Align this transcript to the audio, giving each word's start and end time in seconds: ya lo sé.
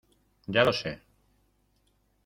ya 0.57 0.63
lo 0.63 0.73
sé. 0.79 0.93